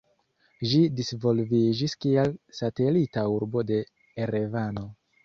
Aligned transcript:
Ĝi 0.69 0.77
disvolviĝis 0.99 1.93
kiel 2.05 2.31
satelita 2.61 3.27
urbo 3.35 3.63
de 3.73 3.79
Erevano. 4.25 4.87